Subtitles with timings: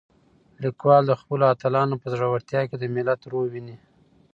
[0.63, 3.75] لیکوال د خپلو اتلانو په زړورتیا کې د ملت روح وینه.